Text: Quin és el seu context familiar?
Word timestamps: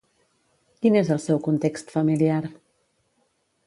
Quin 0.85 0.97
és 1.03 1.13
el 1.17 1.21
seu 1.27 1.43
context 1.51 1.95
familiar? 1.99 2.43